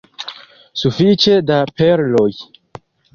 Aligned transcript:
Sufiĉe 0.83 1.35
da 1.49 1.57
perloj? 1.83 2.31